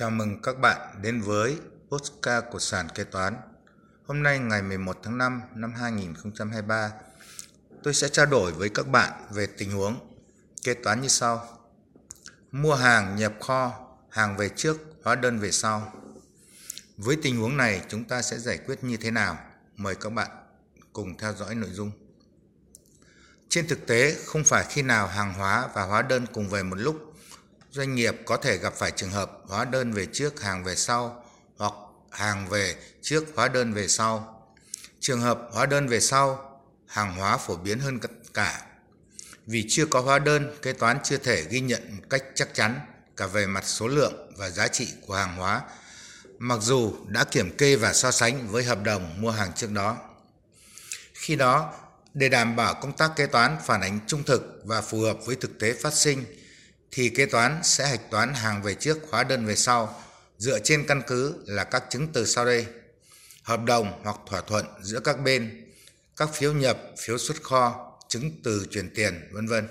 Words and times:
Chào 0.00 0.10
mừng 0.10 0.42
các 0.42 0.58
bạn 0.60 1.02
đến 1.02 1.20
với 1.20 1.58
Postcard 1.88 2.46
của 2.50 2.58
sàn 2.58 2.88
kế 2.94 3.04
toán. 3.04 3.36
Hôm 4.06 4.22
nay 4.22 4.38
ngày 4.38 4.62
11 4.62 4.96
tháng 5.02 5.18
5 5.18 5.42
năm 5.54 5.74
2023, 5.74 6.92
tôi 7.82 7.94
sẽ 7.94 8.08
trao 8.08 8.26
đổi 8.26 8.52
với 8.52 8.68
các 8.68 8.88
bạn 8.88 9.12
về 9.30 9.46
tình 9.46 9.72
huống 9.72 10.16
kế 10.62 10.74
toán 10.74 11.00
như 11.00 11.08
sau. 11.08 11.48
Mua 12.52 12.74
hàng 12.74 13.16
nhập 13.16 13.32
kho, 13.40 13.72
hàng 14.10 14.36
về 14.36 14.48
trước, 14.48 14.76
hóa 15.04 15.14
đơn 15.14 15.38
về 15.38 15.50
sau. 15.50 15.92
Với 16.96 17.16
tình 17.22 17.36
huống 17.36 17.56
này 17.56 17.82
chúng 17.88 18.04
ta 18.04 18.22
sẽ 18.22 18.38
giải 18.38 18.58
quyết 18.58 18.84
như 18.84 18.96
thế 18.96 19.10
nào? 19.10 19.38
Mời 19.76 19.94
các 19.94 20.10
bạn 20.10 20.30
cùng 20.92 21.18
theo 21.18 21.34
dõi 21.34 21.54
nội 21.54 21.70
dung. 21.72 21.90
Trên 23.48 23.68
thực 23.68 23.86
tế, 23.86 24.16
không 24.26 24.44
phải 24.44 24.64
khi 24.68 24.82
nào 24.82 25.06
hàng 25.06 25.34
hóa 25.34 25.68
và 25.74 25.82
hóa 25.82 26.02
đơn 26.02 26.26
cùng 26.32 26.48
về 26.48 26.62
một 26.62 26.76
lúc 26.76 27.09
doanh 27.70 27.94
nghiệp 27.94 28.14
có 28.24 28.36
thể 28.36 28.58
gặp 28.58 28.74
phải 28.74 28.90
trường 28.90 29.10
hợp 29.10 29.30
hóa 29.46 29.64
đơn 29.64 29.92
về 29.92 30.06
trước 30.12 30.42
hàng 30.42 30.64
về 30.64 30.76
sau 30.76 31.24
hoặc 31.56 31.72
hàng 32.10 32.48
về 32.48 32.74
trước 33.02 33.24
hóa 33.34 33.48
đơn 33.48 33.72
về 33.72 33.88
sau. 33.88 34.42
Trường 35.00 35.20
hợp 35.20 35.40
hóa 35.52 35.66
đơn 35.66 35.88
về 35.88 36.00
sau, 36.00 36.60
hàng 36.86 37.16
hóa 37.16 37.36
phổ 37.36 37.56
biến 37.56 37.78
hơn 37.78 37.98
cả. 38.34 38.62
Vì 39.46 39.66
chưa 39.68 39.86
có 39.86 40.00
hóa 40.00 40.18
đơn, 40.18 40.56
kế 40.62 40.72
toán 40.72 40.98
chưa 41.04 41.16
thể 41.16 41.44
ghi 41.50 41.60
nhận 41.60 41.96
một 41.96 42.02
cách 42.10 42.24
chắc 42.34 42.54
chắn 42.54 42.80
cả 43.16 43.26
về 43.26 43.46
mặt 43.46 43.64
số 43.66 43.88
lượng 43.88 44.32
và 44.36 44.50
giá 44.50 44.68
trị 44.68 44.88
của 45.06 45.14
hàng 45.14 45.36
hóa, 45.36 45.62
mặc 46.38 46.58
dù 46.62 46.94
đã 47.08 47.24
kiểm 47.24 47.56
kê 47.56 47.76
và 47.76 47.92
so 47.92 48.10
sánh 48.10 48.48
với 48.48 48.64
hợp 48.64 48.82
đồng 48.82 49.20
mua 49.20 49.30
hàng 49.30 49.52
trước 49.56 49.70
đó. 49.72 49.96
Khi 51.12 51.36
đó, 51.36 51.74
để 52.14 52.28
đảm 52.28 52.56
bảo 52.56 52.74
công 52.74 52.92
tác 52.92 53.10
kế 53.16 53.26
toán 53.26 53.58
phản 53.64 53.80
ánh 53.80 54.00
trung 54.06 54.22
thực 54.22 54.62
và 54.64 54.80
phù 54.80 55.00
hợp 55.00 55.18
với 55.26 55.36
thực 55.36 55.58
tế 55.58 55.74
phát 55.82 55.94
sinh, 55.94 56.24
thì 56.92 57.08
kế 57.08 57.26
toán 57.26 57.60
sẽ 57.62 57.88
hạch 57.88 58.10
toán 58.10 58.34
hàng 58.34 58.62
về 58.62 58.74
trước, 58.74 58.98
hóa 59.10 59.24
đơn 59.24 59.46
về 59.46 59.56
sau, 59.56 60.02
dựa 60.38 60.58
trên 60.58 60.86
căn 60.86 61.02
cứ 61.06 61.34
là 61.46 61.64
các 61.64 61.84
chứng 61.90 62.08
từ 62.12 62.26
sau 62.26 62.44
đây. 62.44 62.66
Hợp 63.42 63.64
đồng 63.64 64.00
hoặc 64.04 64.16
thỏa 64.26 64.40
thuận 64.40 64.66
giữa 64.82 65.00
các 65.00 65.20
bên, 65.20 65.72
các 66.16 66.28
phiếu 66.34 66.52
nhập, 66.52 66.78
phiếu 66.98 67.18
xuất 67.18 67.42
kho, 67.42 67.98
chứng 68.08 68.30
từ 68.44 68.66
chuyển 68.70 68.94
tiền, 68.94 69.28
vân 69.32 69.46
vân. 69.46 69.68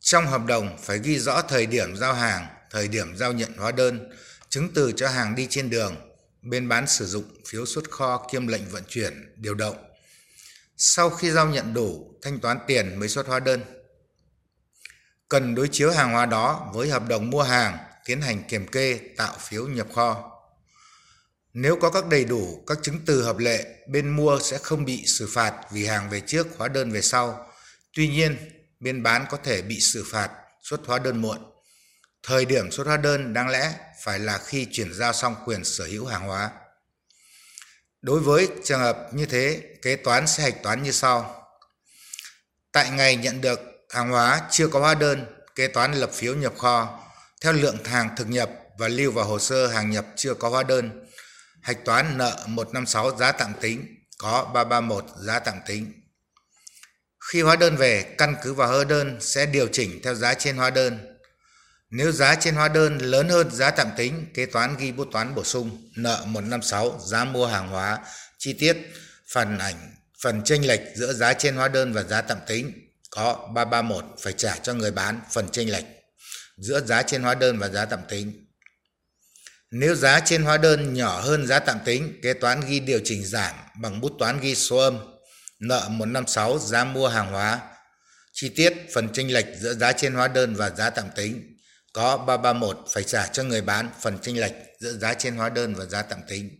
Trong 0.00 0.26
hợp 0.26 0.46
đồng 0.46 0.78
phải 0.82 0.98
ghi 0.98 1.18
rõ 1.18 1.42
thời 1.42 1.66
điểm 1.66 1.96
giao 1.96 2.14
hàng, 2.14 2.46
thời 2.70 2.88
điểm 2.88 3.16
giao 3.16 3.32
nhận 3.32 3.52
hóa 3.56 3.72
đơn, 3.72 4.10
chứng 4.48 4.74
từ 4.74 4.92
cho 4.92 5.08
hàng 5.08 5.34
đi 5.34 5.46
trên 5.50 5.70
đường, 5.70 5.96
bên 6.42 6.68
bán 6.68 6.86
sử 6.86 7.06
dụng, 7.06 7.24
phiếu 7.48 7.66
xuất 7.66 7.90
kho, 7.90 8.28
kiêm 8.32 8.46
lệnh 8.46 8.68
vận 8.68 8.82
chuyển, 8.88 9.32
điều 9.36 9.54
động. 9.54 9.76
Sau 10.76 11.10
khi 11.10 11.30
giao 11.30 11.48
nhận 11.48 11.74
đủ, 11.74 12.14
thanh 12.22 12.40
toán 12.40 12.58
tiền 12.66 12.98
mới 12.98 13.08
xuất 13.08 13.26
hóa 13.26 13.40
đơn 13.40 13.60
cần 15.34 15.54
đối 15.54 15.68
chiếu 15.68 15.90
hàng 15.90 16.12
hóa 16.12 16.26
đó 16.26 16.70
với 16.74 16.88
hợp 16.88 17.08
đồng 17.08 17.30
mua 17.30 17.42
hàng, 17.42 17.78
tiến 18.04 18.20
hành 18.20 18.42
kiểm 18.48 18.66
kê, 18.66 19.00
tạo 19.16 19.36
phiếu 19.40 19.66
nhập 19.66 19.86
kho. 19.94 20.30
Nếu 21.54 21.76
có 21.76 21.90
các 21.90 22.06
đầy 22.06 22.24
đủ 22.24 22.64
các 22.66 22.78
chứng 22.82 23.00
từ 23.06 23.22
hợp 23.22 23.38
lệ, 23.38 23.64
bên 23.88 24.16
mua 24.16 24.38
sẽ 24.42 24.58
không 24.58 24.84
bị 24.84 25.06
xử 25.06 25.28
phạt 25.34 25.54
vì 25.72 25.86
hàng 25.86 26.10
về 26.10 26.20
trước, 26.20 26.46
hóa 26.56 26.68
đơn 26.68 26.90
về 26.90 27.02
sau. 27.02 27.52
Tuy 27.92 28.08
nhiên, 28.08 28.36
bên 28.80 29.02
bán 29.02 29.26
có 29.30 29.36
thể 29.36 29.62
bị 29.62 29.80
xử 29.80 30.04
phạt 30.12 30.30
xuất 30.62 30.80
hóa 30.86 30.98
đơn 30.98 31.22
muộn. 31.22 31.38
Thời 32.22 32.44
điểm 32.44 32.70
xuất 32.70 32.86
hóa 32.86 32.96
đơn 32.96 33.32
đáng 33.32 33.48
lẽ 33.48 33.72
phải 34.02 34.18
là 34.18 34.38
khi 34.38 34.66
chuyển 34.72 34.94
giao 34.94 35.12
xong 35.12 35.36
quyền 35.46 35.64
sở 35.64 35.84
hữu 35.84 36.06
hàng 36.06 36.26
hóa. 36.26 36.50
Đối 38.02 38.20
với 38.20 38.48
trường 38.64 38.80
hợp 38.80 39.08
như 39.12 39.26
thế, 39.26 39.62
kế 39.82 39.96
toán 39.96 40.26
sẽ 40.26 40.42
hạch 40.42 40.62
toán 40.62 40.82
như 40.82 40.90
sau. 40.92 41.46
Tại 42.72 42.90
ngày 42.90 43.16
nhận 43.16 43.40
được 43.40 43.73
hàng 43.94 44.10
hóa 44.10 44.40
chưa 44.50 44.68
có 44.68 44.80
hóa 44.80 44.94
đơn, 44.94 45.24
kế 45.54 45.68
toán 45.68 45.92
lập 45.92 46.10
phiếu 46.12 46.34
nhập 46.34 46.52
kho 46.58 47.00
theo 47.40 47.52
lượng 47.52 47.84
hàng 47.84 48.08
thực 48.16 48.28
nhập 48.28 48.50
và 48.78 48.88
lưu 48.88 49.12
vào 49.12 49.24
hồ 49.24 49.38
sơ 49.38 49.66
hàng 49.66 49.90
nhập 49.90 50.06
chưa 50.16 50.34
có 50.34 50.48
hóa 50.48 50.62
đơn. 50.62 51.06
Hạch 51.62 51.84
toán 51.84 52.18
nợ 52.18 52.44
156 52.46 53.16
giá 53.16 53.32
tạm 53.32 53.52
tính 53.60 53.86
có 54.18 54.50
331 54.54 55.04
giá 55.26 55.38
tạm 55.38 55.54
tính. 55.66 55.92
Khi 57.32 57.42
hóa 57.42 57.56
đơn 57.56 57.76
về, 57.76 58.14
căn 58.18 58.36
cứ 58.42 58.54
vào 58.54 58.68
hóa 58.68 58.84
đơn 58.84 59.18
sẽ 59.20 59.46
điều 59.46 59.68
chỉnh 59.72 60.00
theo 60.04 60.14
giá 60.14 60.34
trên 60.34 60.56
hóa 60.56 60.70
đơn. 60.70 61.18
Nếu 61.90 62.12
giá 62.12 62.34
trên 62.34 62.54
hóa 62.54 62.68
đơn 62.68 62.98
lớn 62.98 63.28
hơn 63.28 63.50
giá 63.50 63.70
tạm 63.70 63.88
tính, 63.96 64.26
kế 64.34 64.46
toán 64.46 64.76
ghi 64.76 64.92
bút 64.92 65.08
toán 65.12 65.34
bổ 65.34 65.44
sung 65.44 65.90
nợ 65.96 66.24
156 66.26 67.00
giá 67.06 67.24
mua 67.24 67.46
hàng 67.46 67.68
hóa 67.68 67.98
chi 68.38 68.52
tiết 68.52 68.76
phần 69.32 69.58
ảnh 69.58 69.94
phần 70.22 70.42
chênh 70.44 70.66
lệch 70.66 70.80
giữa 70.96 71.12
giá 71.12 71.32
trên 71.32 71.56
hóa 71.56 71.68
đơn 71.68 71.92
và 71.92 72.02
giá 72.02 72.22
tạm 72.22 72.38
tính 72.46 72.84
có 73.14 73.50
331 73.54 74.04
phải 74.18 74.32
trả 74.32 74.56
cho 74.56 74.74
người 74.74 74.90
bán 74.90 75.20
phần 75.32 75.48
chênh 75.52 75.72
lệch 75.72 75.84
giữa 76.56 76.80
giá 76.80 77.02
trên 77.02 77.22
hóa 77.22 77.34
đơn 77.34 77.58
và 77.58 77.68
giá 77.68 77.84
tạm 77.84 78.00
tính. 78.08 78.46
Nếu 79.70 79.94
giá 79.94 80.20
trên 80.20 80.42
hóa 80.42 80.56
đơn 80.56 80.94
nhỏ 80.94 81.20
hơn 81.20 81.46
giá 81.46 81.58
tạm 81.58 81.78
tính, 81.84 82.20
kế 82.22 82.32
toán 82.32 82.60
ghi 82.68 82.80
điều 82.80 83.00
chỉnh 83.04 83.24
giảm 83.24 83.54
bằng 83.80 84.00
bút 84.00 84.12
toán 84.18 84.40
ghi 84.40 84.54
số 84.54 84.76
âm 84.76 84.98
nợ 85.60 85.88
156 85.90 86.58
giá 86.58 86.84
mua 86.84 87.08
hàng 87.08 87.32
hóa. 87.32 87.60
Chi 88.32 88.48
tiết 88.48 88.72
phần 88.94 89.08
chênh 89.12 89.32
lệch 89.32 89.46
giữa 89.60 89.74
giá 89.74 89.92
trên 89.92 90.14
hóa 90.14 90.28
đơn 90.28 90.54
và 90.54 90.70
giá 90.70 90.90
tạm 90.90 91.08
tính 91.16 91.56
có 91.92 92.16
331 92.16 92.78
phải 92.92 93.02
trả 93.02 93.26
cho 93.26 93.42
người 93.42 93.62
bán 93.62 93.90
phần 94.00 94.18
chênh 94.22 94.40
lệch 94.40 94.52
giữa 94.80 94.92
giá 94.92 95.14
trên 95.14 95.36
hóa 95.36 95.48
đơn 95.48 95.74
và 95.74 95.84
giá 95.84 96.02
tạm 96.02 96.20
tính. 96.28 96.50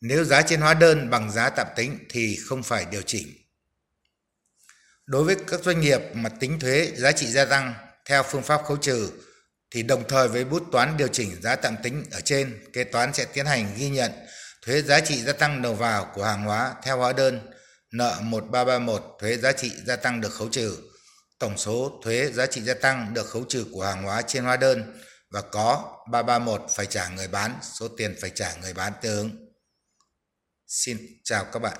Nếu 0.00 0.24
giá 0.24 0.42
trên 0.42 0.60
hóa 0.60 0.74
đơn 0.74 1.10
bằng 1.10 1.32
giá 1.32 1.50
tạm 1.50 1.66
tính 1.76 1.98
thì 2.10 2.38
không 2.46 2.62
phải 2.62 2.86
điều 2.90 3.02
chỉnh. 3.02 3.41
Đối 5.06 5.24
với 5.24 5.36
các 5.46 5.60
doanh 5.60 5.80
nghiệp 5.80 6.00
mà 6.14 6.28
tính 6.28 6.60
thuế 6.60 6.92
giá 6.96 7.12
trị 7.12 7.26
gia 7.26 7.44
tăng 7.44 7.74
theo 8.06 8.22
phương 8.22 8.42
pháp 8.42 8.64
khấu 8.64 8.76
trừ 8.76 9.10
thì 9.70 9.82
đồng 9.82 10.08
thời 10.08 10.28
với 10.28 10.44
bút 10.44 10.62
toán 10.72 10.96
điều 10.96 11.08
chỉnh 11.08 11.42
giá 11.42 11.56
tạm 11.56 11.76
tính 11.82 12.04
ở 12.10 12.20
trên, 12.20 12.64
kế 12.72 12.84
toán 12.84 13.12
sẽ 13.14 13.24
tiến 13.24 13.46
hành 13.46 13.74
ghi 13.76 13.88
nhận 13.88 14.12
thuế 14.62 14.82
giá 14.82 15.00
trị 15.00 15.22
gia 15.22 15.32
tăng 15.32 15.62
đầu 15.62 15.74
vào 15.74 16.10
của 16.14 16.24
hàng 16.24 16.44
hóa 16.44 16.74
theo 16.82 16.98
hóa 16.98 17.12
đơn 17.12 17.50
nợ 17.92 18.18
1331 18.22 19.02
thuế 19.20 19.36
giá 19.36 19.52
trị 19.52 19.72
gia 19.86 19.96
tăng 19.96 20.20
được 20.20 20.32
khấu 20.32 20.48
trừ, 20.48 20.76
tổng 21.38 21.58
số 21.58 22.00
thuế 22.04 22.32
giá 22.32 22.46
trị 22.46 22.60
gia 22.60 22.74
tăng 22.74 23.14
được 23.14 23.26
khấu 23.26 23.44
trừ 23.48 23.64
của 23.72 23.84
hàng 23.84 24.02
hóa 24.02 24.22
trên 24.22 24.44
hóa 24.44 24.56
đơn 24.56 25.00
và 25.30 25.40
có 25.40 25.98
331 26.10 26.62
phải 26.70 26.86
trả 26.86 27.08
người 27.08 27.28
bán, 27.28 27.58
số 27.62 27.88
tiền 27.88 28.16
phải 28.20 28.30
trả 28.30 28.54
người 28.54 28.74
bán 28.74 28.92
tương 29.02 29.16
ứng. 29.16 29.52
Xin 30.66 30.98
chào 31.24 31.44
các 31.44 31.58
bạn. 31.58 31.78